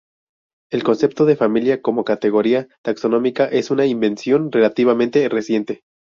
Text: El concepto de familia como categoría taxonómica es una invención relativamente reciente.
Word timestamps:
El 0.71 0.83
concepto 0.83 1.25
de 1.27 1.35
familia 1.35 1.83
como 1.83 2.03
categoría 2.03 2.67
taxonómica 2.81 3.45
es 3.45 3.69
una 3.69 3.85
invención 3.85 4.51
relativamente 4.51 5.29
reciente. 5.29 5.83